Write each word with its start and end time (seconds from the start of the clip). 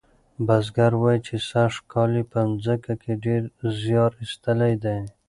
بزګر 0.45 0.93
وایي 1.01 1.19
چې 1.27 1.35
سږکال 1.49 2.11
یې 2.17 2.23
په 2.31 2.39
مځکه 2.49 2.91
کې 3.01 3.13
ډیر 3.25 3.41
زیار 3.81 4.11
ایستلی 4.21 4.73
دی. 4.83 4.97